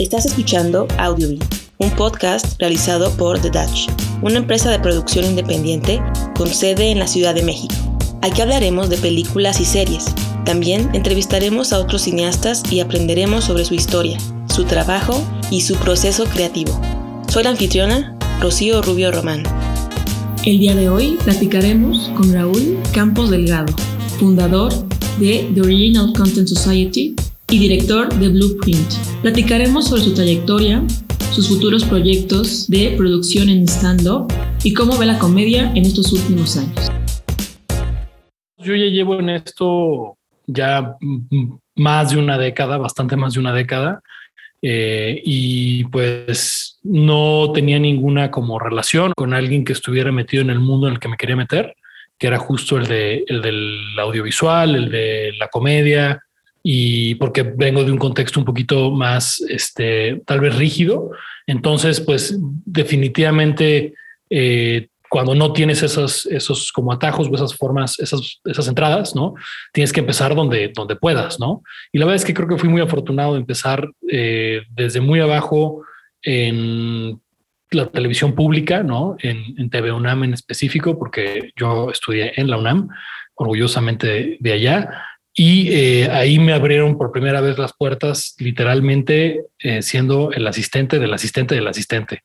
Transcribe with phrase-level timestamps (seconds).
[0.00, 1.44] Estás escuchando Audiobeat,
[1.76, 3.90] un podcast realizado por The Dutch,
[4.22, 6.00] una empresa de producción independiente
[6.34, 7.74] con sede en la Ciudad de México.
[8.22, 10.06] Aquí hablaremos de películas y series.
[10.46, 14.16] También entrevistaremos a otros cineastas y aprenderemos sobre su historia,
[14.48, 16.80] su trabajo y su proceso creativo.
[17.28, 19.42] Soy la anfitriona, Rocío Rubio Román.
[20.46, 23.74] El día de hoy platicaremos con Raúl Campos Delgado,
[24.18, 24.72] fundador
[25.18, 27.14] de The Original Content Society
[27.50, 28.92] y director de Blueprint.
[29.22, 30.82] Platicaremos sobre su trayectoria,
[31.32, 34.32] sus futuros proyectos de producción en stand-up
[34.62, 36.90] y cómo ve la comedia en estos últimos años.
[38.58, 40.96] Yo ya llevo en esto ya
[41.74, 44.00] más de una década, bastante más de una década,
[44.62, 50.60] eh, y pues no tenía ninguna como relación con alguien que estuviera metido en el
[50.60, 51.74] mundo en el que me quería meter,
[52.16, 56.20] que era justo el, de, el del audiovisual, el de la comedia,
[56.62, 61.10] y porque vengo de un contexto un poquito más, este, tal vez rígido.
[61.46, 63.94] Entonces, pues definitivamente,
[64.28, 69.34] eh, cuando no tienes esos, esos como atajos o esas formas, esas, esas entradas, ¿no?
[69.72, 71.62] Tienes que empezar donde, donde puedas, ¿no?
[71.92, 75.18] Y la verdad es que creo que fui muy afortunado de empezar eh, desde muy
[75.20, 75.82] abajo
[76.22, 77.20] en
[77.70, 79.16] la televisión pública, ¿no?
[79.18, 82.88] En, en TV UNAM en específico, porque yo estudié en la UNAM,
[83.34, 84.90] orgullosamente de allá
[85.34, 90.98] y eh, ahí me abrieron por primera vez las puertas, literalmente eh, siendo el asistente
[90.98, 92.24] del asistente del asistente.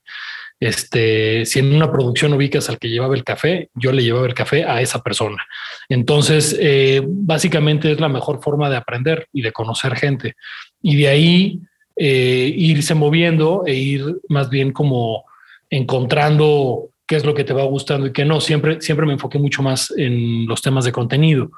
[0.60, 4.34] Este, si en una producción ubicas al que llevaba el café, yo le llevaba el
[4.34, 5.46] café a esa persona.
[5.90, 10.36] Entonces, eh, básicamente es la mejor forma de aprender y de conocer gente.
[10.82, 11.60] Y de ahí
[11.98, 15.24] irse moviendo e ir más bien como
[15.70, 18.42] encontrando qué es lo que te va gustando y qué no.
[18.42, 21.52] Siempre, siempre me enfoqué mucho más en los temas de contenido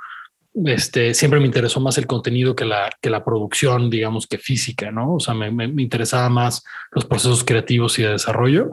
[0.66, 4.92] este, siempre me interesó más el contenido que la, que la producción, digamos que física,
[4.92, 5.16] ¿no?
[5.16, 8.72] O sea, me, interesaba más los procesos creativos y de desarrollo.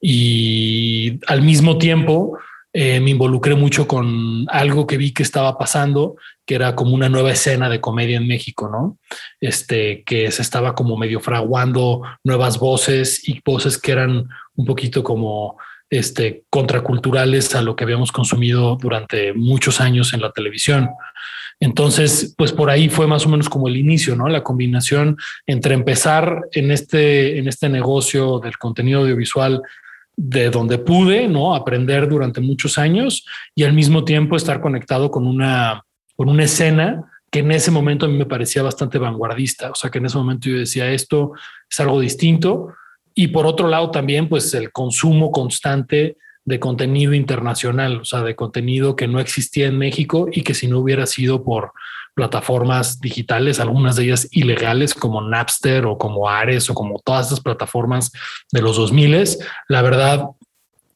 [0.00, 2.38] Y al mismo tiempo
[2.72, 7.08] eh, me involucré mucho con algo que vi que estaba pasando, que era como una
[7.08, 8.98] nueva escena de comedia en México, ¿no?
[9.40, 15.04] Este, que se estaba como medio fraguando nuevas voces y voces que eran un poquito
[15.04, 15.58] como
[15.90, 20.88] este, contraculturales a lo que habíamos consumido durante muchos años en la televisión.
[21.58, 24.28] Entonces, pues por ahí fue más o menos como el inicio, ¿no?
[24.28, 29.60] La combinación entre empezar en este, en este negocio del contenido audiovisual
[30.16, 31.54] de donde pude, ¿no?
[31.54, 35.82] Aprender durante muchos años y al mismo tiempo estar conectado con una,
[36.16, 39.70] con una escena que en ese momento a mí me parecía bastante vanguardista.
[39.70, 41.32] O sea, que en ese momento yo decía, esto
[41.68, 42.74] es algo distinto
[43.14, 48.34] y por otro lado también pues el consumo constante de contenido internacional, o sea, de
[48.34, 51.72] contenido que no existía en México y que si no hubiera sido por
[52.14, 57.40] plataformas digitales, algunas de ellas ilegales como Napster o como Ares o como todas estas
[57.40, 58.10] plataformas
[58.50, 59.38] de los 2000,
[59.68, 60.24] la verdad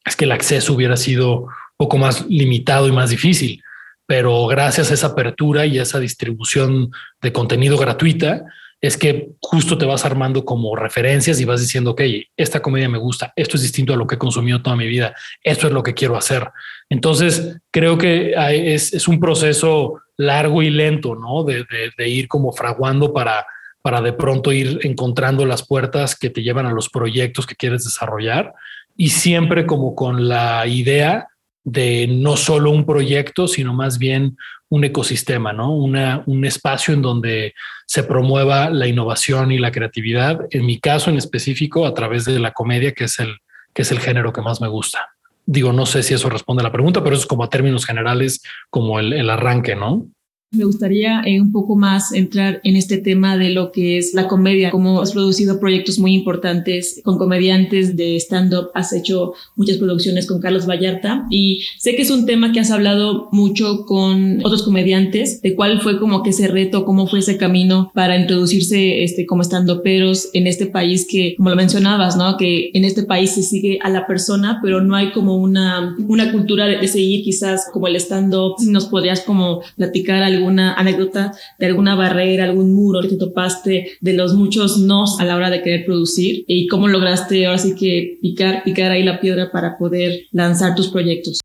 [0.05, 3.63] es que el acceso hubiera sido un poco más limitado y más difícil,
[4.05, 8.45] pero gracias a esa apertura y a esa distribución de contenido gratuita,
[8.85, 12.01] es que justo te vas armando como referencias y vas diciendo, ok,
[12.37, 15.15] esta comedia me gusta, esto es distinto a lo que he consumido toda mi vida,
[15.43, 16.49] esto es lo que quiero hacer.
[16.89, 21.43] Entonces, creo que es, un proceso largo y lento, ¿no?
[21.43, 21.65] De,
[22.07, 23.47] ir como fraguando para,
[23.81, 27.85] para de pronto ir encontrando las puertas que te llevan a los proyectos que quieres
[27.85, 28.53] desarrollar
[28.95, 31.27] y siempre como con la idea
[31.63, 34.37] de no solo un proyecto, sino más bien
[34.69, 35.75] un ecosistema, ¿no?
[35.75, 37.53] Una, un espacio en donde
[37.85, 40.41] se promueva la innovación y la creatividad.
[40.49, 43.37] En mi caso en específico, a través de la comedia, que es el,
[43.73, 45.09] que es el género que más me gusta.
[45.45, 47.85] Digo, no sé si eso responde a la pregunta, pero eso es como a términos
[47.85, 50.07] generales, como el, el arranque, ¿no?
[50.55, 54.27] Me gustaría eh, un poco más entrar en este tema de lo que es la
[54.27, 54.71] comedia.
[54.71, 60.39] Como has producido proyectos muy importantes con comediantes de stand-up, has hecho muchas producciones con
[60.39, 65.41] Carlos Vallarta y sé que es un tema que has hablado mucho con otros comediantes,
[65.41, 69.43] de cuál fue como que ese reto, cómo fue ese camino para introducirse este, como
[69.43, 72.37] stand-uperos en este país que, como lo mencionabas, ¿no?
[72.37, 76.31] Que en este país se sigue a la persona, pero no hay como una, una
[76.31, 78.55] cultura de, de seguir quizás como el stand-up.
[78.59, 83.17] Si nos podrías como platicar algo alguna anécdota de alguna barrera, algún muro que te
[83.17, 87.57] topaste, de los muchos nos a la hora de querer producir y cómo lograste ahora
[87.57, 91.39] sí que picar, picar ahí la piedra para poder lanzar tus proyectos.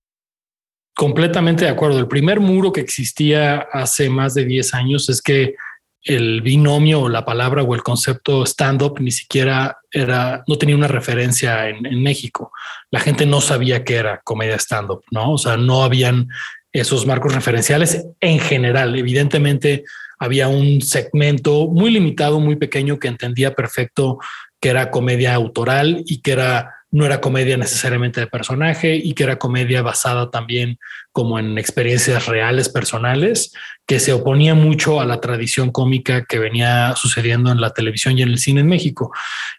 [0.94, 1.98] Completamente de acuerdo.
[1.98, 5.54] El primer muro que existía hace más de 10 años es que
[6.02, 10.88] el binomio o la palabra o el concepto stand-up ni siquiera era, no tenía una
[10.88, 12.52] referencia en, en, México.
[12.90, 15.32] La gente no sabía qué era comedia stand-up, ¿no?
[15.32, 16.28] O sea, no habían
[16.72, 18.96] esos marcos referenciales en general.
[18.96, 19.84] Evidentemente
[20.18, 24.18] había un segmento muy limitado, muy pequeño que entendía perfecto
[24.60, 29.22] que era comedia autoral y que era no era comedia necesariamente de personaje y que
[29.22, 30.78] era comedia basada también
[31.12, 33.52] como en experiencias reales personales,
[33.86, 38.22] que se oponía mucho a la tradición cómica que venía sucediendo en la televisión y
[38.22, 39.12] en el cine en México.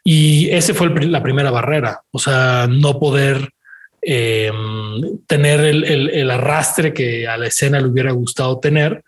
[0.04, 3.54] Y ese fue la primera barrera, o sea, no poder
[4.02, 9.04] em, tener el, arrastre que a la escena le hubiera gustado tener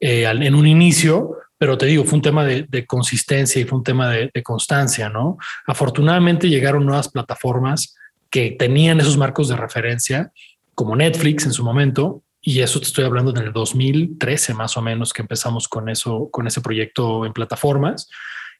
[0.00, 3.84] eh, en un inicio, pero te digo, fue un tema de, consistencia y fue un
[3.84, 5.38] tema de, constancia, ¿no?
[5.66, 7.96] Afortunadamente llegaron nuevas plataformas
[8.30, 10.32] que tenían esos marcos de referencia,
[10.74, 14.82] como Netflix en su momento, y eso te estoy hablando en el 2013 más o
[14.82, 18.08] menos que empezamos con eso, con ese proyecto en plataformas.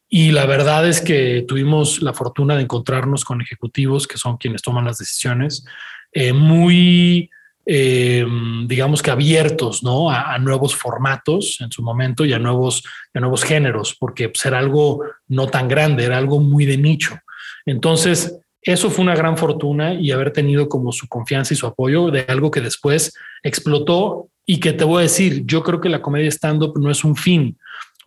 [0.09, 4.63] Y la verdad es que tuvimos la fortuna de encontrarnos con ejecutivos que son quienes
[4.63, 5.63] toman las decisiones,
[6.11, 7.29] eh, muy
[7.71, 8.25] eh,
[8.65, 10.09] digamos que abiertos ¿no?
[10.09, 12.83] A, nuevos formatos en su momento y a nuevos,
[13.13, 17.19] a nuevos géneros, porque pues, era algo no tan grande, era algo muy de nicho.
[17.67, 22.09] Entonces, eso fue una gran fortuna y haber tenido como su confianza y su apoyo
[22.09, 23.13] de algo que después
[23.43, 27.03] explotó y que te voy a decir, yo creo que la comedia stand-up no es
[27.03, 27.55] un fin,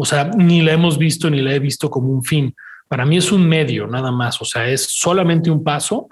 [0.02, 2.52] o sea, ni la hemos visto ni la he visto como un fin.
[2.88, 6.08] Para mí es un medio nada más, o sea, es solamente un paso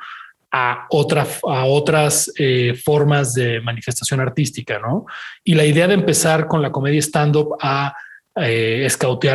[0.53, 5.07] a, otra, a otras eh, formas de manifestación artística, ¿no?
[5.43, 7.93] Y la idea de empezar con la comedia stand-up a
[8.37, 8.89] eh,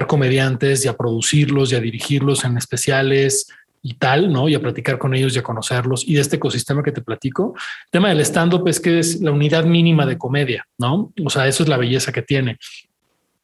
[0.07, 3.47] comediantes y a producirlos y a dirigirlos en especiales
[3.83, 4.47] y tal, ¿no?
[4.47, 6.07] Y a platicar con ellos y a conocerlos.
[6.07, 9.31] Y de este ecosistema que te platico, el tema del stand-up es que es la
[9.31, 11.11] unidad mínima de comedia, ¿no?
[11.25, 12.57] O sea, eso es la belleza que tiene,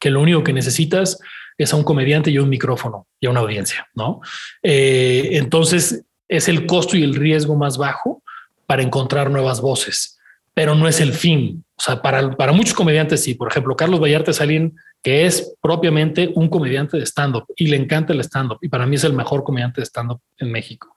[0.02, 1.20] que lo único que necesitas
[1.56, 4.20] es a un comediante y a un micrófono y a una audiencia, ¿no?
[4.60, 8.24] Eh, entonces, es el costo y el riesgo más bajo
[8.66, 10.18] para encontrar nuevas voces,
[10.54, 11.64] pero no es el fin.
[11.76, 13.34] O sea, para, para muchos comediantes sí.
[13.34, 18.12] Por ejemplo, Carlos Vallarta alguien que es propiamente un comediante de stand-up y le encanta
[18.12, 18.58] el stand-up.
[18.60, 20.92] Y para mí es el mejor comediante de stand-up en México.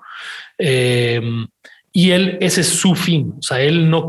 [0.58, 1.46] Em,
[1.98, 3.36] y él, ese es su fin.
[3.40, 4.06] O sea, él no,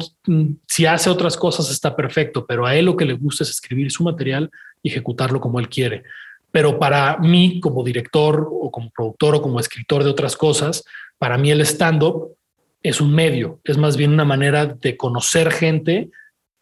[0.66, 3.92] si hace otras cosas está perfecto, pero a él lo que le gusta es escribir
[3.92, 4.50] su material
[4.82, 6.02] y ejecutarlo como él quiere.
[6.50, 10.82] Pero para mí, como director o como productor o como escritor de otras cosas,
[11.16, 12.36] para mí el stand-up
[12.82, 16.10] es un medio, es más bien una manera de conocer gente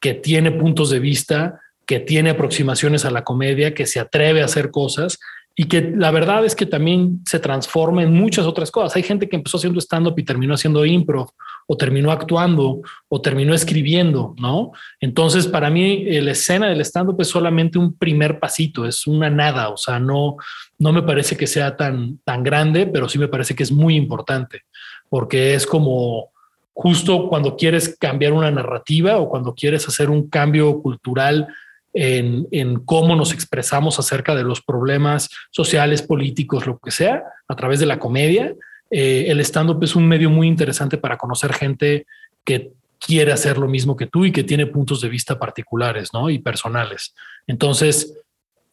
[0.01, 4.45] que tiene puntos de vista, que tiene aproximaciones a la comedia, que se atreve a
[4.45, 5.19] hacer cosas
[5.57, 8.97] y que la verdad es que también se transforma en muchas otras cosas.
[8.97, 11.31] Hay gente que empezó haciendo stand-up y terminó haciendo improv,
[11.67, 14.73] o terminó actuando, o terminó escribiendo, ¿no?
[15.01, 19.69] Entonces, para mí, la escena del stand-up es solamente un primer pasito, es una nada,
[19.69, 20.37] o sea, no,
[20.79, 23.95] no me parece que sea tan, tan grande, pero sí me parece que es muy
[23.95, 24.63] importante,
[25.09, 26.31] porque es como
[26.75, 31.47] justo cuando quieres cambiar una narrativa o cuando quieres hacer un cambio cultural
[31.95, 37.81] en, cómo nos expresamos acerca de los problemas sociales, políticos, lo que sea, a través
[37.81, 38.55] de la comedia.
[38.91, 42.07] Eh, el stand-up es un medio muy interesante para conocer gente
[42.45, 46.31] que quiere hacer lo mismo que tú y que tiene puntos de vista particulares ¿no?
[46.31, 47.15] y personales.
[47.47, 48.15] Entonces,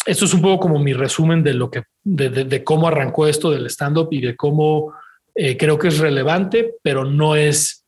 [0.05, 3.51] esto es un poco como mi resumen de lo que, de, de, cómo arrancó esto
[3.51, 4.93] del stand-up y de cómo
[5.35, 7.80] eh, creo que es relevante, pero no es,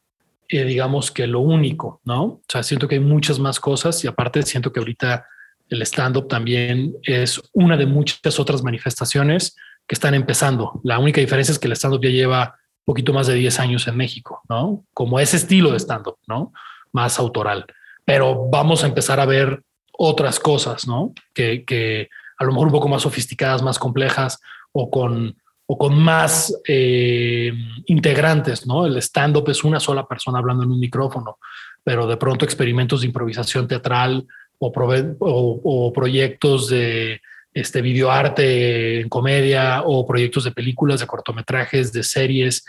[0.49, 2.23] eh, digamos que lo único, ¿no?
[2.23, 5.25] O sea, siento que hay muchas más cosas y aparte siento que ahorita
[5.69, 9.55] el stand-up también es una de muchas otras manifestaciones
[9.87, 10.79] que están empezando.
[10.83, 13.87] La única diferencia es que el stand-up ya lleva un poquito más de 10 años
[13.87, 14.85] en México, ¿no?
[14.93, 16.53] Como ese estilo de stand-up, ¿no?
[16.91, 17.65] Más autoral.
[18.05, 21.13] Pero vamos a empezar a ver otras cosas, ¿no?
[21.33, 24.39] Que, que a lo mejor un poco más sofisticadas, más complejas
[24.71, 25.37] o con,
[25.73, 27.51] o con más eh,
[27.87, 28.85] integrantes, ¿no?
[28.85, 31.39] El stand-up es una sola persona hablando en un micrófono,
[31.83, 34.27] pero de pronto experimentos de improvisación teatral
[34.59, 37.19] o, proyectos de
[37.55, 42.65] este videoarte en comedia o proyectos de películas, de cortometrajes, de series,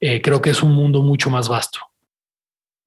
[0.00, 1.80] eh, creo que es un mundo mucho más vasto.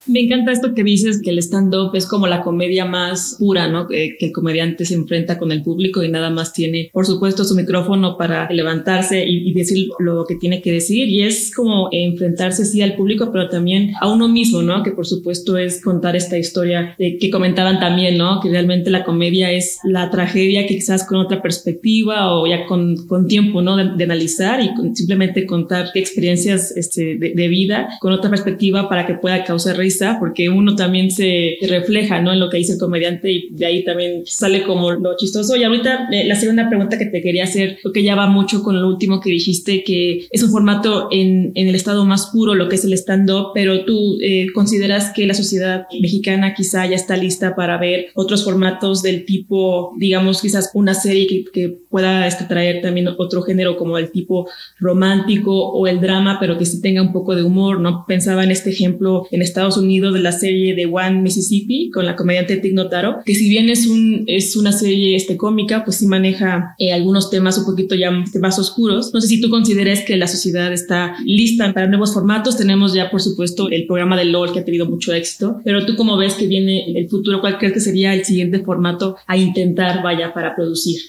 [0.07, 3.87] Me encanta esto que dices, que el stand-up es como la comedia más pura, ¿no?
[3.87, 7.55] Que, el comediante se enfrenta con el público y nada más tiene, por supuesto, su
[7.55, 11.07] micrófono para levantarse y, decir lo que tiene que decir.
[11.09, 14.83] Y es como enfrentarse, sí, al público, pero también a uno mismo, ¿no?
[14.83, 18.39] Que por supuesto es contar esta historia de, que comentaban también, ¿no?
[18.39, 23.27] Que realmente la comedia es la tragedia quizás con otra perspectiva o ya con, con
[23.27, 23.75] tiempo, ¿no?
[23.75, 29.15] De, analizar y simplemente contar experiencias este, de, de vida con otra perspectiva para que
[29.15, 32.31] pueda causar risa risa porque uno también se refleja, ¿no?
[32.31, 35.55] En lo que dice el comediante y de ahí también sale como lo chistoso.
[35.55, 38.63] Y ahorita eh, la segunda pregunta que te quería hacer, lo que ya va mucho
[38.63, 42.55] con lo último que dijiste, que es un formato en, en el estado más puro,
[42.55, 46.95] lo que es el stand-up, pero tú eh, consideras que la sociedad mexicana quizá ya
[46.95, 52.27] está lista para ver otros formatos del tipo, digamos, quizás una serie que, que pueda
[52.27, 54.47] este, traer también otro género como el tipo
[54.79, 58.05] romántico o el drama, pero que sí tenga un poco de humor, ¿no?
[58.07, 62.15] Pensaba en este ejemplo en Estados Unidos de la serie de One Mississippi con la
[62.15, 66.07] comediante Tig Notaro, que si bien es, un, es una serie este, cómica, pues sí
[66.07, 69.13] maneja eh, algunos temas un poquito ya más oscuros.
[69.13, 72.57] No sé si tú consideras que la sociedad está lista para nuevos formatos.
[72.57, 75.95] Tenemos ya, por supuesto, el programa de LOL que ha tenido mucho éxito, pero tú
[75.95, 80.03] cómo ves que viene el futuro, ¿cuál crees que sería el siguiente formato a intentar,
[80.03, 80.99] vaya, para producir?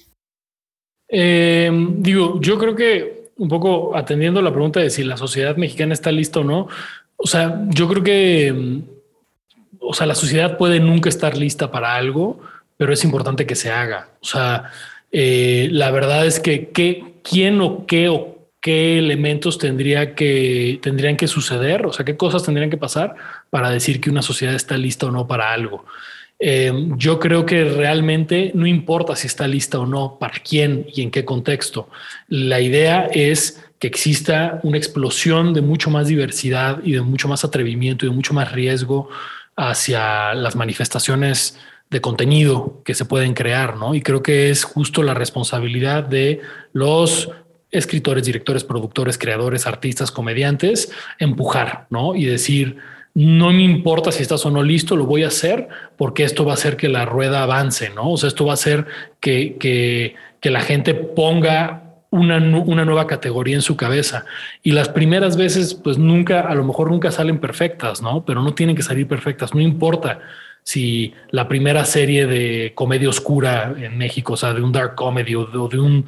[1.08, 5.94] Eh, digo, yo creo que un poco atendiendo la pregunta de si la sociedad mexicana
[5.94, 6.68] está lista o no,
[7.18, 8.80] o sea, yo creo que,
[9.80, 12.40] o sea, la sociedad puede nunca estar lista para algo,
[12.76, 14.08] pero es importante que se haga.
[14.22, 14.70] O sea,
[15.10, 16.70] eh, la verdad es que,
[17.22, 22.44] quién o qué o qué elementos tendría que, tendrían que suceder, o sea, qué cosas
[22.44, 23.16] tendrían que pasar
[23.50, 25.84] para decir que una sociedad está lista o no para algo.
[26.38, 31.02] Eh, yo creo que realmente no importa si está lista o no, para quién y
[31.02, 31.88] en qué contexto.
[32.28, 37.44] La idea es que exista una explosión de mucho más diversidad y de mucho más
[37.44, 39.08] atrevimiento y de mucho más riesgo
[39.56, 41.58] hacia las manifestaciones
[41.90, 43.94] de contenido que se pueden crear, ¿no?
[43.94, 46.40] Y creo que es justo la responsabilidad de
[46.73, 47.30] los
[47.70, 52.14] escritores, directores, productores, creadores, artistas, comediantes, empujar, ¿no?
[52.14, 52.76] Y decir,
[53.14, 56.52] no me importa si estás o no listo, lo voy a hacer porque esto va
[56.52, 58.12] a hacer que la rueda avance, ¿no?
[58.12, 58.87] O sea, esto va a hacer
[59.20, 64.24] que, que, que la gente ponga una, una, nueva categoría en su cabeza.
[64.62, 68.24] Y las primeras veces, pues nunca, a lo mejor nunca salen perfectas, ¿no?
[68.24, 70.20] Pero no tienen que salir perfectas, no importa
[70.68, 75.34] si la primera serie de comedia oscura en México, o sea, de un dark comedy
[75.34, 76.04] o de un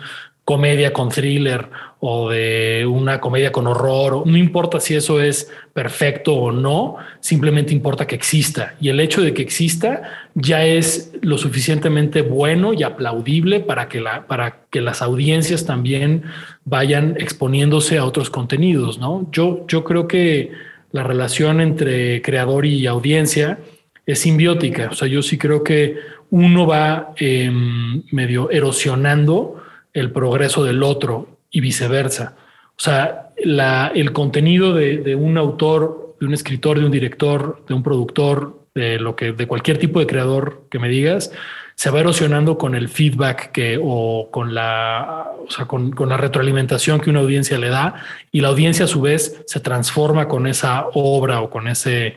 [0.50, 1.68] comedia con thriller
[2.00, 7.72] o de una comedia con horror, no importa si eso es perfecto o no, simplemente
[7.72, 8.74] importa que exista.
[8.80, 14.00] Y el hecho de que exista ya es lo suficientemente bueno y aplaudible para que,
[14.00, 16.24] la, para que las audiencias también
[16.64, 18.98] vayan exponiéndose a otros contenidos.
[18.98, 19.28] ¿no?
[19.30, 20.50] Yo, yo creo que
[20.90, 23.60] la relación entre creador y audiencia
[24.04, 24.88] es simbiótica.
[24.90, 25.94] O sea, yo sí creo que
[26.30, 29.60] uno va em, medio erosionando
[29.92, 32.36] el progreso del otro y viceversa.
[32.70, 37.64] O sea, la, el contenido de, de, un autor, de un escritor, de un director,
[37.68, 41.32] de un productor, de lo que, de cualquier tipo de creador que me digas,
[41.74, 46.16] se va erosionando con el feedback que o con la, o sea, con, con, la
[46.16, 47.94] retroalimentación que una audiencia le da
[48.30, 52.16] y la audiencia a su vez se transforma con esa obra o con ese,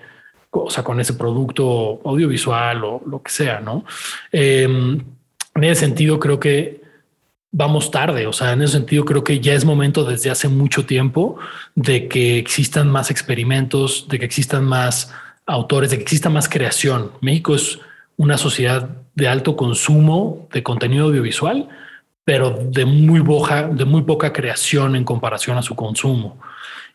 [0.51, 3.85] o sea, con ese producto audiovisual o lo que sea, ¿no?
[4.31, 4.63] Eh,
[5.55, 6.82] en ese sentido, creo que
[7.53, 8.27] vamos tarde.
[8.27, 11.37] O sea, en ese sentido creo que ya es momento desde hace mucho tiempo
[11.75, 15.13] de que existan más experimentos, de que existan más
[15.45, 17.11] autores, de que exista más creación.
[17.21, 17.79] México es
[18.17, 21.69] una sociedad de alto consumo de contenido audiovisual,
[22.25, 26.39] pero de muy boja, de muy poca creación en comparación a su consumo.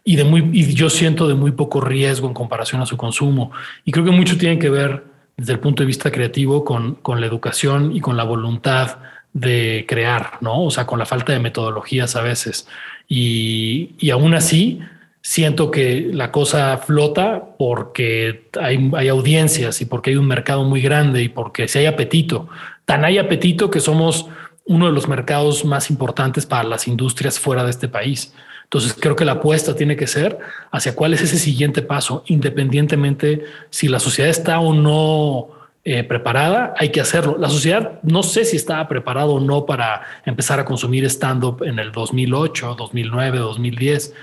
[0.04, 3.52] Y de muy, yo siento de muy poco riesgo en comparación a su consumo.
[3.84, 5.04] Y creo que mucho tiene que ver
[5.36, 8.98] desde el punto de vista creativo con, con la educación y con la voluntad
[9.32, 10.64] de crear, ¿no?
[10.64, 12.66] O sea, con la falta de metodologías a veces.
[13.08, 14.80] Y, y aún así,
[15.20, 20.80] siento que la cosa flota porque hay, hay, audiencias y porque hay un mercado muy
[20.80, 22.48] grande y porque si hay apetito.
[22.84, 24.26] Tan hay apetito que somos
[24.64, 28.34] uno de los mercados más importantes para las industrias fuera de este país.
[28.64, 30.38] Entonces creo que la apuesta tiene que ser
[30.70, 35.57] hacia cuál es ese siguiente paso, independientemente si la sociedad está o no
[35.90, 37.38] eh, preparada, hay que hacerlo.
[37.38, 41.78] La sociedad no sé si estaba preparada o no para empezar a consumir stand-up en
[41.78, 44.14] el 2008, 2009, 2010,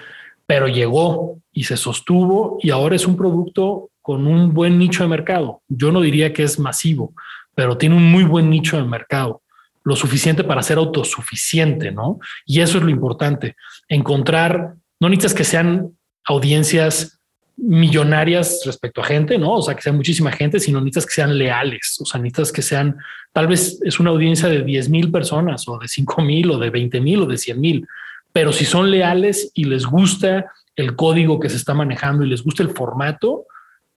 [0.45, 5.10] pero llegó y se sostuvo y ahora es un producto con un buen nicho de
[5.10, 5.63] mercado.
[5.67, 7.15] Yo no diría que es masivo,
[7.55, 9.41] pero tiene un muy buen nicho de mercado,
[9.84, 12.19] lo suficiente para ser autosuficiente, ¿no?
[12.45, 13.55] Y eso es lo importante,
[13.89, 17.19] encontrar, no necesitas que sean audiencias
[17.58, 19.54] millonarias respecto a gente, ¿no?
[19.54, 22.62] O sea, que sea muchísima gente, sino necesitas que sean leales, o sea, necesitas que
[22.62, 22.98] sean,
[23.32, 26.70] tal vez es una audiencia de 10 mil personas o de 5 mil o de
[26.70, 27.88] 20 mil o de 100 mil,
[28.34, 32.44] pero si son leales y les gusta el código que se está manejando y les
[32.44, 33.46] gusta el formato,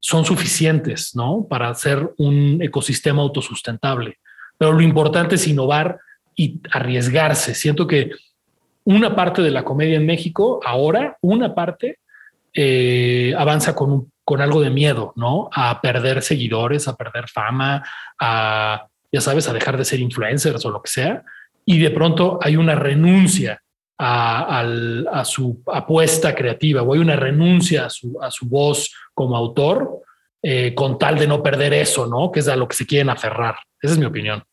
[0.00, 1.46] son suficientes, ¿no?
[1.48, 4.18] Para hacer un ecosistema autosustentable.
[4.56, 5.98] Pero lo importante es innovar
[6.36, 7.54] y arriesgarse.
[7.54, 8.12] Siento que
[8.84, 11.98] una parte de la comedia en México, ahora, una parte,
[12.52, 15.48] eh, avanza con con algo de miedo, ¿no?
[15.54, 17.82] A perder seguidores, a perder fama,
[18.20, 21.22] a, ya sabes, a dejar de ser influencers o lo que sea.
[21.64, 23.62] Y de pronto hay una renuncia
[23.98, 30.02] a, su apuesta creativa o hay una renuncia a su, a su voz como autor
[30.42, 32.30] eh, con tal de no perder eso, ¿no?
[32.30, 33.54] Que es a lo que se quieren aferrar.
[33.80, 34.44] Esa es mi opinión.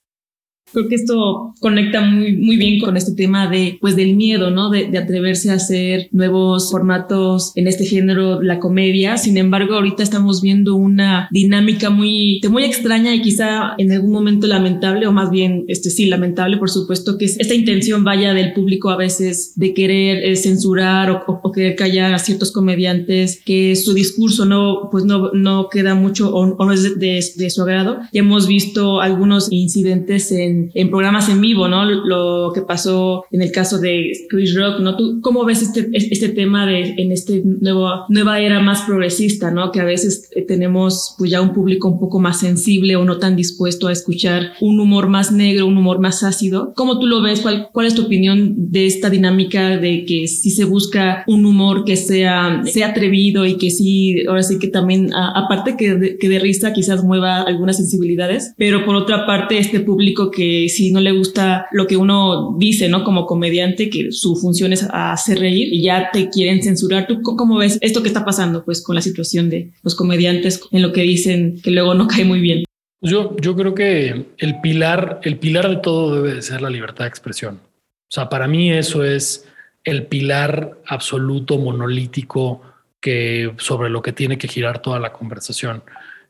[0.71, 4.69] Creo que esto conecta muy, muy bien con este tema de, pues, del miedo, ¿no?
[4.69, 9.17] De, de, atreverse a hacer nuevos formatos en este género, la comedia.
[9.17, 14.47] Sin embargo, ahorita estamos viendo una dinámica muy, muy extraña y quizá en algún momento
[14.47, 18.53] lamentable, o más bien, este sí, lamentable, por supuesto, que es esta intención vaya del
[18.53, 23.75] público a veces de querer eh, censurar o, o, querer callar a ciertos comediantes, que
[23.75, 27.61] su discurso no, pues no, no queda mucho o, o no es de, de su
[27.61, 27.99] agrado.
[28.11, 31.85] Ya hemos visto algunos incidentes en en, programas en vivo, ¿no?
[31.85, 34.95] Lo que pasó en el caso de Chris Rock, ¿no?
[34.95, 37.13] ¿Tú cómo ves este, este tema de, en
[37.61, 39.71] nuevo, nueva era más progresista, ¿no?
[39.71, 43.17] Que a veces eh, tenemos pues ya un público un poco más sensible o no
[43.17, 46.73] tan dispuesto a escuchar un humor más negro, un humor más ácido.
[46.75, 47.41] ¿Cómo tú lo ves?
[47.41, 51.85] ¿Cuál, cuál es tu opinión de esta dinámica de que si se busca un humor
[51.85, 56.29] que sea, sea atrevido y que sí, ahora sí que también, aparte que de, que
[56.29, 60.31] de risa quizás mueva algunas sensibilidades, pero por otra parte este público
[60.69, 63.03] si no le gusta lo que uno dice, ¿no?
[63.03, 67.07] Como comediante, que su función es hacer reír y ya te quieren censurar.
[67.07, 70.81] ¿Tú cómo ves esto que está pasando, pues, con la situación de los comediantes en
[70.81, 72.63] lo que dicen que luego no cae muy bien?
[73.01, 77.05] Yo, yo creo que el pilar, el pilar de todo debe de ser la libertad
[77.05, 77.59] de expresión.
[77.65, 79.45] O sea, para mí eso es
[79.83, 82.61] el pilar absoluto, monolítico,
[82.99, 85.83] que sobre lo que tiene que girar toda la conversación.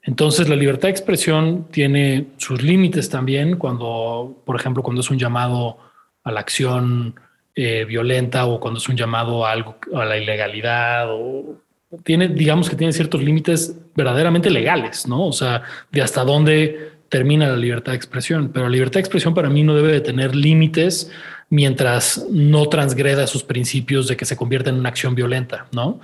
[0.05, 5.17] Entonces, la libertad de expresión tiene sus límites también cuando, por ejemplo, cuando es un
[5.17, 5.77] llamado
[6.23, 7.19] a la acción
[7.55, 11.55] eh, violenta o cuando es un llamado a algo, a la ilegalidad o
[12.03, 15.27] tiene, digamos que tiene ciertos límites verdaderamente legales, ¿no?
[15.27, 18.51] O sea, de hasta dónde termina la libertad de expresión.
[18.53, 21.11] Pero la libertad de expresión para mí no debe de tener límites
[21.49, 25.99] mientras no transgreda sus principios de que se convierta en una acción violenta, ¿no?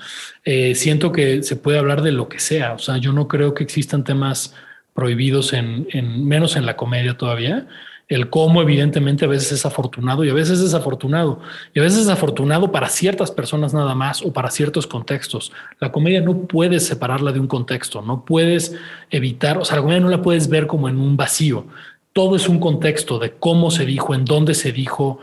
[0.46, 3.54] Eh, siento que se puede hablar de lo que sea, o sea, yo no creo
[3.54, 4.54] que existan temas
[4.94, 7.68] prohibidos en, en menos en la comedia todavía.
[8.08, 11.40] El cómo evidentemente a veces es afortunado y a veces es desafortunado.
[11.74, 15.54] Y a veces es afortunado para ciertas personas nada más o para ciertos contextos.
[15.80, 18.76] La comedia no puedes separarla de un contexto, no puedes
[19.12, 21.68] evitar, o sea, la comedia no la puedes ver como en un vacío
[22.14, 25.20] todo es un contexto de cómo se dijo, en dónde se dijo,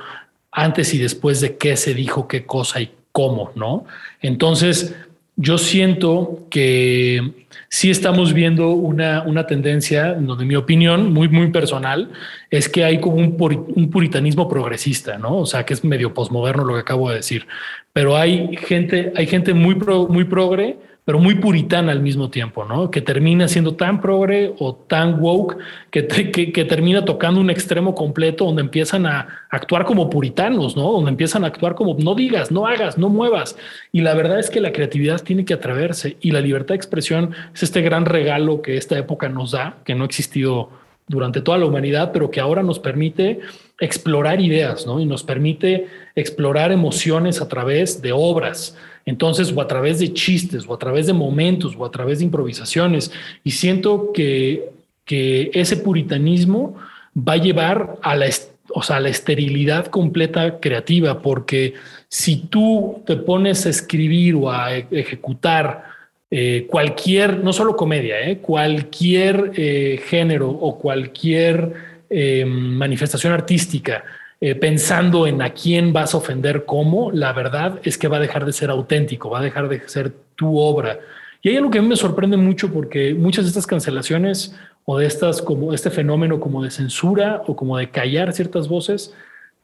[0.51, 3.85] antes y después de qué se dijo, qué cosa y cómo, ¿no?
[4.21, 4.95] Entonces,
[5.37, 7.33] yo siento que
[7.69, 12.11] sí estamos viendo una, una tendencia, de mi opinión, muy, muy personal,
[12.51, 13.37] es que hay como un,
[13.77, 15.37] un puritanismo progresista, ¿no?
[15.37, 17.47] O sea, que es medio posmoderno lo que acabo de decir,
[17.93, 20.77] pero hay gente, hay gente muy, muy progre
[21.09, 22.91] pero muy puritana al mismo tiempo, ¿no?
[22.91, 25.57] Que termina siendo tan progre o tan woke
[25.91, 30.93] que, que, termina tocando un extremo completo donde empiezan a actuar como puritanos, ¿no?
[30.93, 33.57] Donde empiezan a actuar como no digas, no hagas, no muevas.
[33.91, 37.31] Y la verdad es que la creatividad tiene que atreverse y la libertad de expresión
[37.55, 40.69] es este gran regalo que esta época nos da, que no ha existido
[41.07, 43.41] durante toda la humanidad, pero que ahora nos permite
[43.81, 45.01] explorar ideas, ¿no?
[45.01, 45.87] Y nos permite
[46.21, 48.77] explorar emociones a través de obras
[49.09, 52.27] entonces, o a través de chistes, o a través de momentos, o a través de
[52.27, 53.11] improvisaciones.
[53.43, 54.69] Y siento que,
[55.07, 56.77] que ese puritanismo
[57.17, 58.27] va a llevar a la,
[58.69, 61.73] o sea, la esterilidad completa creativa, porque
[62.09, 65.85] si tú te pones a escribir o a e-, ejecutar
[66.31, 74.03] eh, cualquier, no solo comedia, eh, cualquier eh, género o cualquier manifestación artística,
[74.41, 78.21] eh, pensando en a quién vas a ofender cómo, la verdad es que va a
[78.21, 81.01] dejar de ser auténtico, va a dejar de ser tu obra.
[81.43, 84.99] Y hay algo que a mí me sorprende mucho porque muchas de estas cancelaciones o
[84.99, 89.15] de estas como este fenómeno como de censura o como de callar ciertas voces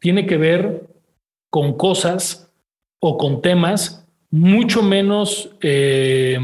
[0.00, 0.82] tiene que ver
[1.50, 2.52] con cosas
[3.00, 6.36] o con temas mucho menos eh,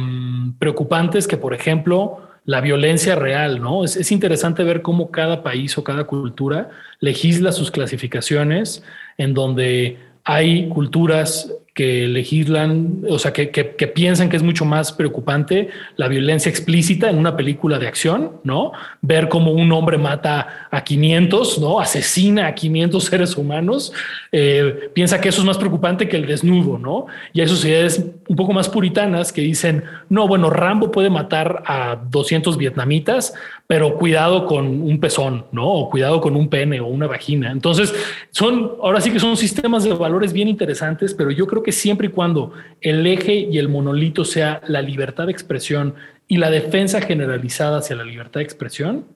[0.61, 3.85] preocupantes que, por ejemplo, la violencia real, ¿no?
[3.85, 8.83] Es, es, interesante ver cómo cada país o cada cultura legisla sus clasificaciones
[9.19, 13.47] en donde hay culturas que legislan, o sea, que,
[13.95, 18.73] piensan que es mucho más preocupante la violencia explícita en una película de acción, ¿no?
[19.03, 21.81] Ver cómo un hombre mata a 500, ¿no?
[21.81, 23.93] Asesina a 500 seres humanos,
[24.33, 27.07] eh, piensa que eso es más preocupante que el desnudo, ¿no?
[27.33, 31.97] Y hay sociedades un poco más puritanas que dicen, no, bueno, Rambo puede matar a
[32.11, 33.33] 200 vietnamitas,
[33.67, 35.69] pero cuidado con un pezón, ¿no?
[35.69, 37.53] O cuidado con un pene o una vagina.
[37.53, 37.95] Entonces,
[38.33, 42.09] son, ahora sí que son sistemas de valores bien interesantes, pero yo creo que siempre
[42.09, 45.95] y cuando el eje y el monolito sea la libertad de expresión
[46.29, 49.07] y la defensa generalizada hacia la libertad de expresión,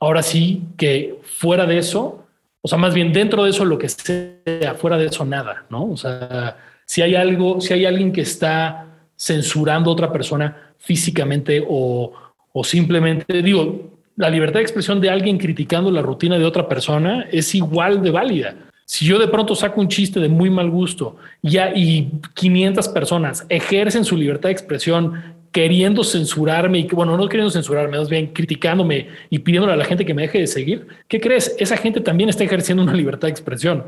[0.00, 2.26] ahora sí que fuera de eso,
[2.62, 5.90] o sea, más bien dentro de eso lo que sea, fuera de eso nada, ¿no?
[5.90, 8.86] O sea, si hay algo, si hay alguien que está
[9.16, 12.12] censurando a otra persona físicamente o,
[12.52, 17.26] o simplemente, digo, la libertad de expresión de alguien criticando la rutina de otra persona
[17.30, 18.56] es igual de válida.
[18.88, 23.44] Si yo de pronto saco un chiste de muy mal gusto ya, y 500 personas
[23.48, 29.08] ejercen su libertad de expresión queriendo censurarme y bueno, no queriendo censurarme, más bien criticándome
[29.28, 31.56] y pidiéndole a la gente que me deje de seguir, ¿qué crees?
[31.58, 33.86] Esa gente también está ejerciendo una libertad de expresión.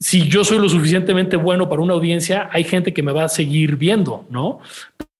[0.00, 3.28] Si yo soy lo suficientemente bueno para una audiencia, hay gente que me va a
[3.28, 4.58] seguir viendo, ¿no?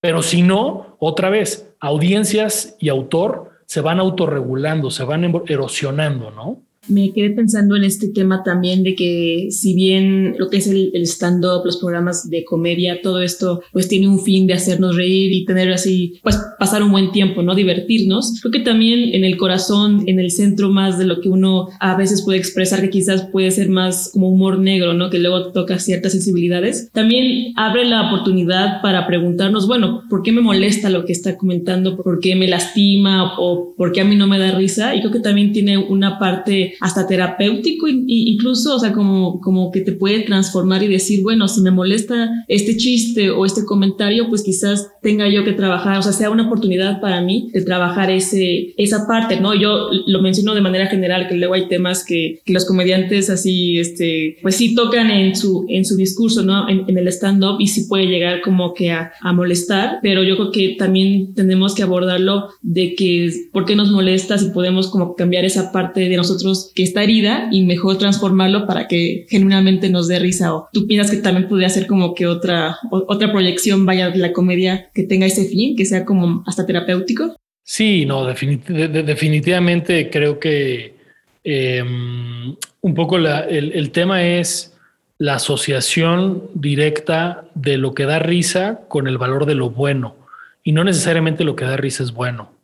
[0.01, 6.64] Pero si no, otra vez, audiencias y autor se van autorregulando, se van erosionando, ¿no?
[6.87, 10.91] Me quedé pensando en este tema también de que si bien lo que es el,
[11.05, 15.45] stand-up, los programas de comedia, todo esto pues tiene un fin de hacernos reír y
[15.45, 17.55] tener así, pues pasar un buen tiempo, ¿no?
[17.55, 18.39] Divertirnos.
[18.41, 21.95] Creo que también en el corazón, en el centro más de lo que uno a
[21.95, 25.09] veces puede expresar, que quizás puede ser más como humor negro, ¿no?
[25.09, 26.89] Que luego toca ciertas sensibilidades.
[26.91, 31.97] También abre la oportunidad para preguntarnos, bueno, ¿por qué me molesta lo que está comentando?
[31.97, 33.33] ¿Por qué me lastima?
[33.37, 34.95] ¿O por qué a mí no me da risa?
[34.95, 39.81] Y creo que también tiene una parte hasta terapéutico, incluso, o sea, como, como que
[39.81, 44.43] te puede transformar y decir, bueno, si me molesta este chiste o este comentario, pues
[44.43, 48.73] quizás tenga yo que trabajar, o sea, sea una oportunidad para mí de trabajar ese,
[48.77, 49.53] esa parte, ¿no?
[49.53, 53.79] Yo lo menciono de manera general, que luego hay temas que, que los comediantes así,
[53.79, 56.67] este, pues sí tocan en su, en su discurso, ¿no?
[56.69, 60.51] En, el stand-up y sí puede llegar como que a, a molestar, pero yo creo
[60.51, 64.37] que también tenemos que abordarlo de que, ¿por qué nos molesta?
[64.37, 68.87] Si podemos como cambiar esa parte de nosotros que está herida y mejor transformarlo para
[68.87, 70.53] que genuinamente nos dé risa.
[70.55, 74.33] O tú piensas que también podría ser como que otra, otra proyección vaya de la
[74.33, 77.35] comedia que tenga ese fin, que sea como hasta terapéutico.
[77.63, 80.95] Sí, no, definitivamente creo que
[81.43, 84.73] em, un poco el, el tema es
[85.17, 90.15] la asociación directa de lo que da risa con el valor de lo bueno.
[90.63, 92.54] Y no necesariamente lo que da risa es bueno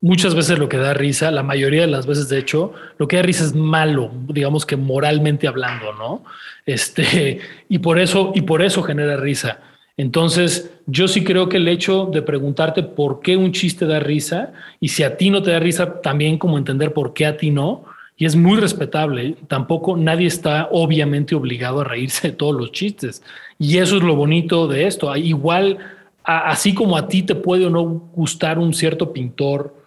[0.00, 3.16] muchas veces lo que da risa, la mayoría de las veces, de hecho, lo que
[3.16, 6.24] da risa es malo, digamos que moralmente hablando, ¿no?
[6.66, 9.60] Este, y por eso, y por eso genera risa.
[9.96, 14.52] Entonces, yo sí creo que el hecho de preguntarte por qué un chiste da risa
[14.80, 17.50] y si a ti no te da risa, también como entender por qué a ti
[17.50, 17.84] no,
[18.16, 19.36] y es muy respetable.
[19.48, 23.22] Tampoco nadie está obviamente obligado a reírse de todos los chistes.
[23.58, 25.14] Y eso es lo bonito de esto.
[25.16, 25.78] Igual,
[26.22, 29.77] así como a ti te puede o no gustar un cierto pintor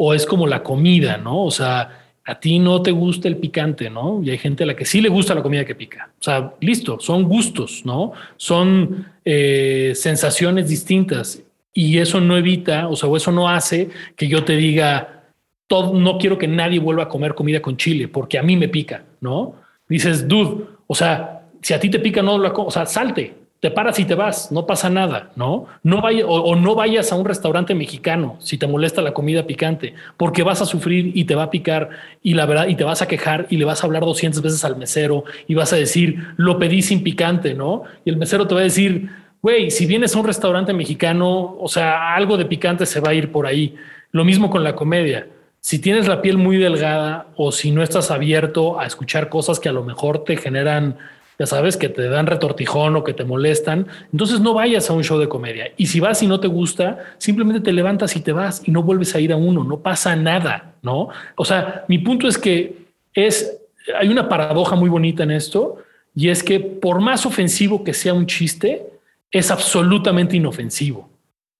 [0.00, 1.44] o es como la comida, ¿no?
[1.44, 4.20] O sea, a ti no te gusta el picante, ¿no?
[4.22, 6.10] Y hay gente a la que sí le gusta la comida que pica.
[6.20, 8.12] O sea, listo, son gustos, ¿no?
[8.36, 11.42] Son eh, sensaciones distintas
[11.74, 15.24] y eso no evita, o sea, eso no hace que yo te diga,
[15.66, 18.68] todo, no quiero que nadie vuelva a comer comida con chile porque a mí me
[18.68, 19.56] pica, ¿no?
[19.88, 23.72] Dices, dude, o sea, si a ti te pica, no lo, o sea, salte, te
[23.72, 25.66] paras y te vas, no pasa nada, ¿no?
[25.82, 29.94] No vaya, o, no vayas a un restaurante mexicano si te molesta la comida picante,
[30.16, 31.90] porque vas a sufrir y te va a picar
[32.22, 34.64] y la verdad, y te vas a quejar y le vas a hablar 200 veces
[34.64, 37.82] al mesero y vas a decir, lo pedí sin picante, ¿no?
[38.04, 39.10] Y el mesero te va a decir,
[39.42, 43.14] güey, si vienes a un restaurante mexicano, o sea, algo de picante se va a
[43.14, 43.74] ir por ahí.
[44.12, 45.26] Lo mismo con la comedia.
[45.60, 49.68] Si tienes la piel muy delgada o si no estás abierto a escuchar cosas que
[49.68, 50.96] a lo mejor te generan
[51.38, 55.04] ya sabes, que te dan retortijón o que te molestan, entonces no vayas a un
[55.04, 55.72] show de comedia.
[55.76, 58.82] Y si vas y no te gusta, simplemente te levantas y te vas y no
[58.82, 61.08] vuelves a ir a uno, no pasa nada, ¿no?
[61.36, 63.60] O sea, mi punto es que es,
[63.98, 65.78] hay una paradoja muy bonita en esto,
[66.14, 68.86] y es que por más ofensivo que sea un chiste,
[69.30, 71.08] es absolutamente inofensivo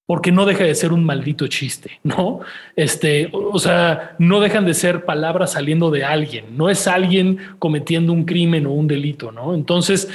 [0.08, 2.40] porque no deja de ser un maldito chiste, ¿no?
[2.76, 8.14] Este, o sea, no dejan de ser palabras saliendo de alguien, no es alguien cometiendo
[8.14, 9.52] un crimen o un delito, ¿no?
[9.52, 10.08] Entonces,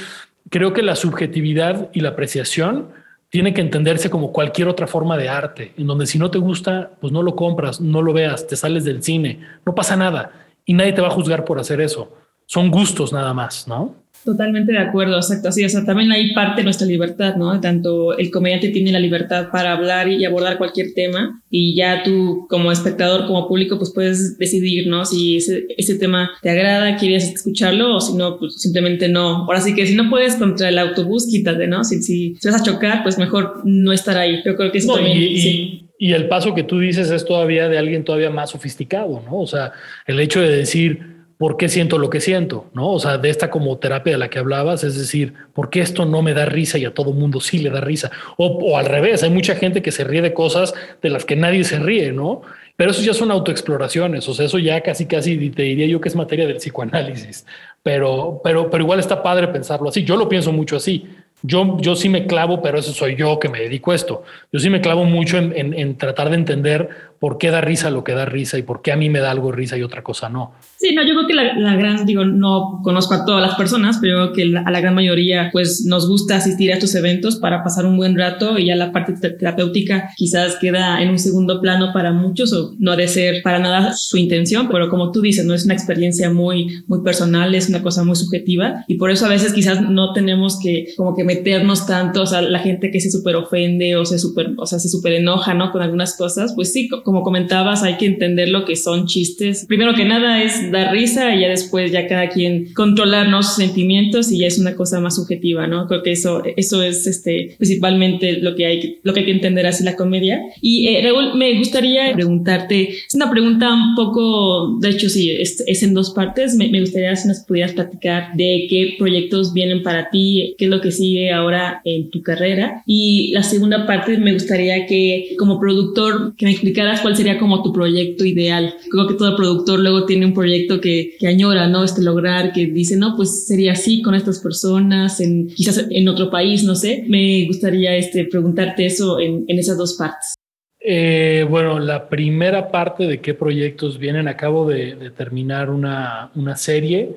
[0.50, 2.88] creo que la subjetividad y la apreciación
[3.28, 6.90] tiene que entenderse como cualquier otra forma de arte, en donde si no te gusta,
[7.00, 10.32] pues no lo compras, no lo veas, te sales del cine, no pasa nada
[10.64, 12.12] y nadie te va a juzgar por hacer eso.
[12.46, 13.94] Son gustos nada más, ¿no?
[14.24, 15.48] Totalmente de acuerdo, exacto.
[15.48, 17.60] Así, o sea, también hay parte de nuestra libertad, ¿no?
[17.60, 22.46] Tanto el comediante tiene la libertad para hablar y abordar cualquier tema y ya tú
[22.48, 25.04] como espectador, como público, pues puedes decidir, ¿no?
[25.04, 29.44] Si ese, ese tema te agrada, quieres escucharlo o si no, pues simplemente no.
[29.44, 31.84] Ahora sí que si no puedes contra el autobús, quítate, ¿no?
[31.84, 34.40] Si, si, vas a chocar, pues mejor no estar ahí.
[34.44, 35.18] Yo creo que eso también...
[35.18, 35.88] Y, sí.
[35.98, 39.40] y el paso que tú dices es todavía de alguien todavía más sofisticado, ¿no?
[39.40, 39.72] O sea,
[40.06, 41.13] el hecho de decir
[41.44, 42.90] por qué siento lo que siento, ¿no?
[42.90, 46.06] O sea, de esta como terapia de la que hablabas, es decir, ¿por qué esto
[46.06, 48.10] no me da risa y a todo mundo sí le da risa?
[48.38, 51.62] O, al revés, hay mucha gente que se ríe de cosas de las que nadie
[51.64, 52.40] se ríe, ¿no?
[52.76, 56.08] Pero eso ya son autoexploraciones, o sea, eso ya casi, casi te diría yo que
[56.08, 57.44] es materia del psicoanálisis,
[57.82, 60.02] pero, pero, pero igual está padre pensarlo así.
[60.02, 61.06] Yo lo pienso mucho así.
[61.42, 64.22] Yo, yo sí me clavo, pero eso soy yo que me dedico a esto.
[64.50, 68.12] Yo sí me clavo mucho en tratar de entender por qué da risa lo que
[68.12, 70.52] da risa y por qué a mí me da algo risa y otra cosa no.
[70.76, 73.98] Sí, no, yo creo que la, la gran, digo, no conozco a todas las personas,
[74.00, 77.62] pero que la, a la gran mayoría pues nos gusta asistir a estos eventos para
[77.62, 81.90] pasar un buen rato y ya la parte terapéutica quizás queda en un segundo plano
[81.92, 85.44] para muchos o no ha de ser para nada su intención, pero como tú dices,
[85.44, 89.26] no es una experiencia muy, muy personal, es una cosa muy subjetiva y por eso
[89.26, 93.00] a veces quizás no tenemos que como que meternos tanto, o sea, la gente que
[93.00, 95.72] se súper ofende o se súper, o sea, se súper enoja, ¿no?
[95.72, 99.66] Con algunas cosas, pues sí, como comentabas, hay que entender lo que son chistes.
[99.66, 103.42] Primero que nada es dar risa y ya después ya cada quien controlar ¿no?
[103.42, 105.86] sus sentimientos y ya es una cosa más subjetiva, ¿no?
[105.86, 109.66] Creo que eso, eso es este, principalmente lo que hay lo que hay que entender
[109.66, 110.40] así la comedia.
[110.60, 115.62] Y eh, Raúl, me gustaría preguntarte, es una pregunta un poco, de hecho sí, es,
[115.66, 119.82] es en dos partes, me, me gustaría si nos pudieras platicar de qué proyectos vienen
[119.82, 122.82] para ti, qué es lo que sigue ahora en tu carrera.
[122.86, 127.62] Y la segunda parte me gustaría que como productor, que me explicaras cuál sería como
[127.62, 128.74] tu proyecto ideal.
[128.90, 131.84] Creo que todo productor luego tiene un proyecto que, que añora, ¿no?
[131.84, 136.30] Este lograr, que dice, no, pues sería así con estas personas, en, quizás en otro
[136.30, 137.04] país, no sé.
[137.08, 140.34] Me gustaría este, preguntarte eso en, en esas dos partes.
[140.80, 146.56] Eh, bueno, la primera parte de qué proyectos vienen, acabo de, de terminar una, una
[146.56, 147.16] serie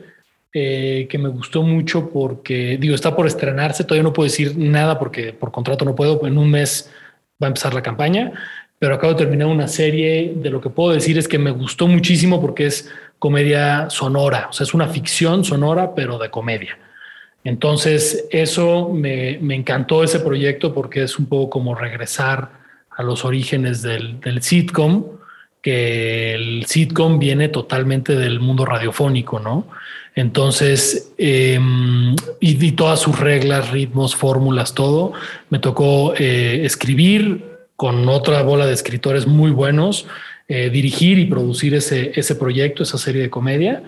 [0.54, 4.98] eh, que me gustó mucho porque, digo, está por estrenarse, todavía no puedo decir nada
[4.98, 6.90] porque por contrato no puedo, en un mes
[7.44, 8.32] va a empezar la campaña,
[8.80, 10.34] pero acabo de terminar una serie.
[10.36, 14.54] De lo que puedo decir es que me gustó muchísimo porque es comedia sonora, o
[14.54, 16.78] sea, es una ficción sonora, pero de comedia.
[17.44, 22.52] Entonces, eso me, me encantó ese proyecto porque es un poco como regresar
[22.92, 25.06] a los orígenes del, del, sitcom,
[25.62, 29.68] que el sitcom viene totalmente del mundo radiofónico, ¿no?
[30.16, 31.60] Entonces, eh,
[32.40, 35.14] y, y, todas sus reglas, ritmos, fórmulas, todo,
[35.50, 37.46] me tocó eh, escribir,
[37.78, 40.08] con otra bola de escritores muy buenos,
[40.50, 43.84] eh, dirigir y producir ese, ese proyecto, esa serie de comedia.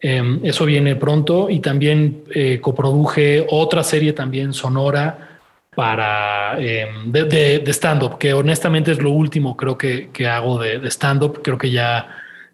[0.00, 5.40] Eh, eso viene pronto y también eh, coproduje otra serie también sonora
[5.74, 10.58] para em, de, de, de stand-up, que honestamente es lo último creo que, que hago
[10.58, 11.40] de, de stand-up.
[11.42, 12.08] Creo que ya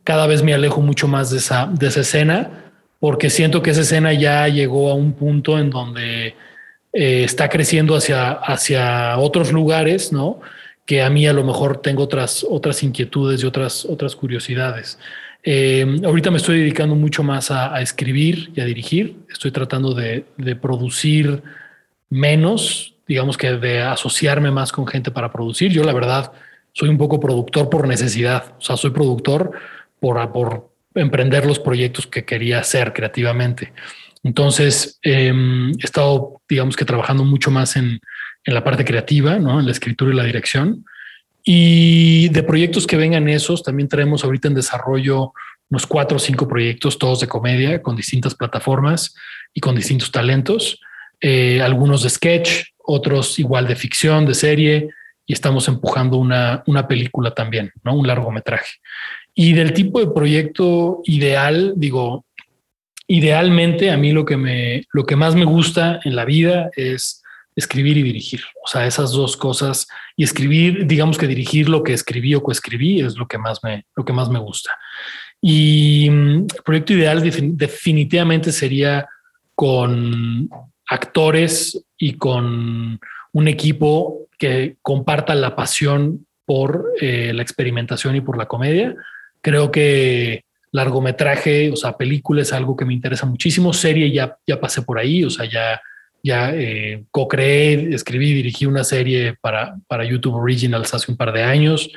[0.05, 3.83] cada vez me alejo mucho más de esa, de esa escena, porque siento que esa
[3.83, 6.35] escena ya llegó a un punto en donde
[6.93, 10.41] eh, está creciendo hacia, hacia otros lugares, ¿no?
[10.89, 14.99] Que a mí a lo mejor tengo otras, otras inquietudes y otras, otras curiosidades.
[15.43, 19.19] Eh, ahorita me estoy dedicando mucho más a, escribir y a dirigir.
[19.31, 20.25] Estoy tratando de,
[20.63, 21.43] producir
[22.09, 25.71] menos, digamos que de asociarme más con gente para producir.
[25.71, 26.33] Yo la verdad
[26.73, 28.55] soy un poco productor por necesidad.
[28.59, 29.51] O sea, soy productor
[30.01, 33.75] por, por emprender los proyectos que quería hacer creativamente.
[34.23, 35.35] Entonces, eh,
[35.79, 38.01] he estado, digamos que trabajando mucho más en,
[38.45, 39.61] en la parte creativa, ¿no?
[39.61, 40.85] en la escritura y la dirección.
[41.45, 45.33] Y de proyectos que vengan esos, también traemos ahorita en desarrollo
[45.71, 49.15] unos cuatro o cinco proyectos, todos de comedia, con distintas plataformas
[49.53, 50.81] y con distintos talentos.
[51.21, 54.89] Eh, algunos de sketch, otros igual de ficción, de serie,
[55.27, 57.95] y estamos empujando una, una película también, ¿no?
[57.95, 58.79] un largometraje.
[59.35, 62.25] Y del tipo de proyecto ideal, digo,
[63.07, 67.18] idealmente a mí lo que, me, lo que más me gusta en la vida es
[67.59, 68.41] escribir y dirigir.
[68.65, 73.01] O sea, esas dos cosas y escribir, digamos que dirigir lo que escribí o coescribí
[73.01, 74.79] es lo que más me, lo que más me gusta.
[75.41, 77.21] Y mm, el proyecto ideal
[77.57, 79.09] definitivamente sería
[79.57, 80.49] con
[80.87, 83.01] actores y con
[83.33, 88.95] un equipo que comparta la pasión por eh, la experimentación y por la comedia.
[89.41, 93.73] Creo que largometraje, o sea, película es algo que me interesa muchísimo.
[93.73, 95.81] Serie ya, ya pasé por ahí, o sea, ya
[96.23, 101.43] ya eh, co-creé, escribí, dirigí una serie para, para YouTube Originals hace un par de
[101.43, 101.91] años.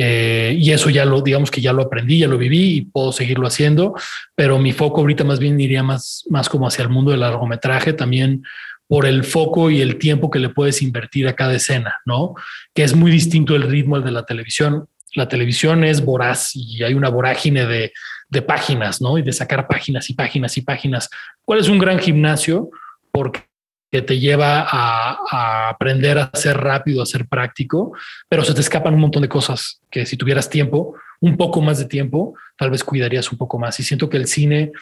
[0.00, 3.10] Eh, y eso ya lo, digamos que ya lo aprendí, ya lo viví y puedo
[3.10, 3.94] seguirlo haciendo,
[4.36, 7.92] pero mi foco ahorita más bien iría más, más como hacia el mundo del largometraje,
[7.94, 8.44] también
[8.86, 12.34] por el foco y el tiempo que le puedes invertir a cada escena, ¿no?
[12.74, 14.88] Que es muy distinto el ritmo al de la televisión.
[15.14, 17.92] La televisión es voraz y hay una vorágine de,
[18.28, 19.18] de páginas, ¿no?
[19.18, 21.10] Y de sacar páginas y páginas y páginas.
[21.44, 22.70] ¿Cuál es un gran gimnasio?
[23.10, 23.48] Porque
[23.90, 27.92] que te lleva a, aprender a ser rápido, a ser práctico,
[28.28, 31.78] pero se te escapan un montón de cosas que si tuvieras tiempo un poco más
[31.78, 33.80] de tiempo, tal vez cuidarías un poco más.
[33.80, 34.72] Y siento que el cine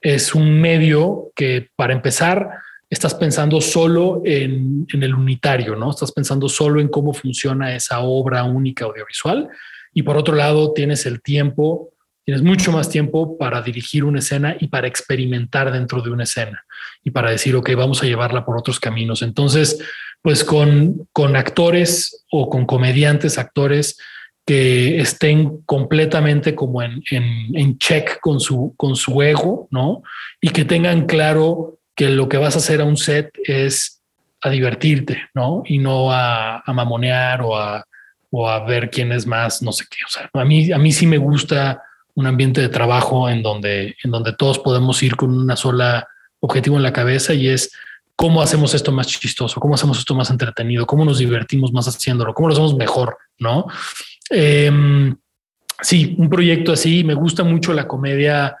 [0.00, 2.48] es un medio que, para empezar,
[2.90, 5.90] estás pensando solo en, en, el unitario, ¿no?
[5.90, 9.48] Estás pensando solo en cómo funciona esa obra única audiovisual.
[9.94, 11.92] Y por otro lado, tienes el tiempo,
[12.26, 16.64] tienes mucho más tiempo para dirigir una escena y para experimentar dentro de una escena
[17.04, 19.22] y para decir, ok, vamos a llevarla por otros caminos.
[19.22, 19.78] Entonces,
[20.22, 23.96] pues con, con actores o con comediantes, actores
[24.44, 30.02] que estén completamente como en, en, check con su, con su ego, ¿no?
[30.40, 34.02] Y que tengan claro que lo que vas a hacer a un set es
[34.40, 35.62] a divertirte, ¿no?
[35.64, 37.86] Y no a, a mamonear o a,
[38.30, 39.98] o a ver quién es más, no sé qué.
[40.04, 41.82] O sea, a mí, a mí sí me gusta
[42.16, 46.08] un ambiente de trabajo en donde, en donde todos podemos ir con una sola
[46.40, 47.70] objetivo en la cabeza y es
[48.16, 52.32] cómo hacemos esto más chistoso, cómo hacemos esto más entretenido, cómo nos divertimos más haciéndolo,
[52.32, 53.66] cómo lo hacemos mejor, ¿no?
[54.30, 55.14] Em,
[55.80, 57.04] sí, un proyecto así.
[57.04, 58.56] Me gusta mucho la comedia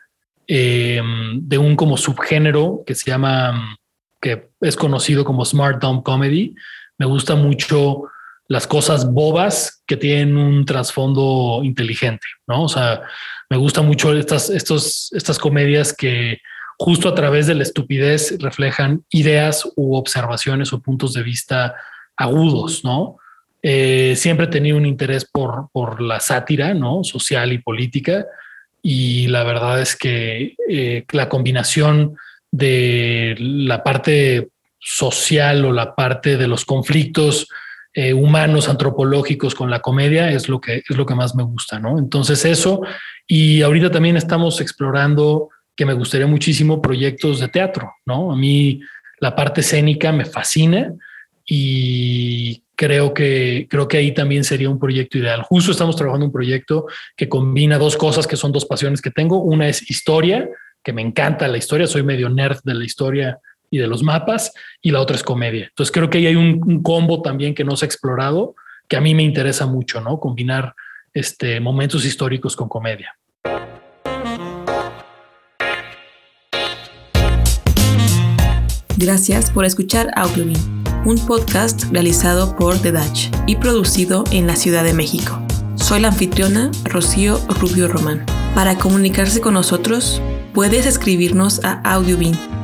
[0.46, 3.78] em, de un como subgénero que se llama,
[4.20, 6.54] que es conocido como Smart Dumb Comedy.
[6.98, 8.04] Me gusta mucho
[8.48, 12.64] las cosas bobas que tienen un trasfondo inteligente, ¿no?
[12.64, 13.02] O sea,
[13.48, 16.40] me gusta mucho estas, estos, estas comedias que
[16.78, 21.74] justo a través de la estupidez reflejan ideas u observaciones o puntos de vista
[22.16, 23.18] agudos, ¿no?
[23.62, 27.02] Eh, siempre he tenido un interés por, por la sátira, ¿no?
[27.02, 28.26] Social y política.
[28.82, 32.16] Y la verdad es que eh, la combinación
[32.52, 37.48] de la parte social o la parte de los conflictos
[37.98, 41.78] eh, humanos, antropológicos con la comedia es lo que es lo que más me gusta,
[41.78, 41.98] ¿no?
[41.98, 42.82] Entonces eso
[43.26, 48.32] y ahorita también estamos explorando que me gustaría muchísimo proyectos de teatro, ¿no?
[48.32, 48.82] A mí
[49.18, 50.92] la parte escénica me fascina
[51.46, 55.40] y creo que, creo que ahí también sería un proyecto ideal.
[55.40, 56.84] Justo estamos trabajando un proyecto
[57.16, 59.40] que combina dos cosas que son dos pasiones que tengo.
[59.40, 60.50] Una es historia,
[60.82, 64.52] que me encanta la historia, soy medio nerd de la historia y de los mapas,
[64.82, 65.66] y la otra es comedia.
[65.66, 68.54] Entonces creo que ahí hay un, combo también que no se ha explorado,
[68.88, 70.20] que a mí me interesa mucho, ¿no?
[70.20, 70.74] Combinar
[71.12, 73.16] este, momentos históricos con comedia.
[78.96, 80.56] Gracias por escuchar Outlook
[81.06, 85.40] un podcast realizado por The Dutch y producido en la Ciudad de México.
[85.76, 88.26] Soy la anfitriona Rocío Rubio Román.
[88.56, 90.20] Para comunicarse con nosotros,
[90.52, 92.55] puedes escribirnos a audiobin.com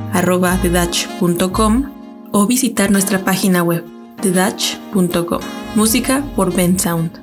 [2.32, 3.84] o visitar nuestra página web,
[4.20, 5.40] thedutch.com.
[5.74, 7.21] Música por Ben Sound.